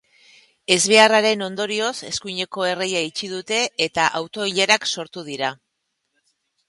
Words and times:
Ezbeharraren 0.75 1.43
ondorioz, 1.47 1.93
eskuineko 2.09 2.65
erreia 2.69 3.03
itxi 3.09 3.31
dute 3.37 3.59
eta 3.89 4.09
auto-ilarak 4.21 4.89
sortu 4.97 5.27
dira. 5.33 5.53